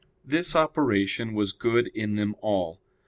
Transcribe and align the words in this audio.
This 0.25 0.55
operation 0.55 1.35
was 1.35 1.51
good 1.53 1.85
in 1.93 2.15
them 2.15 2.35
all. 2.41 2.79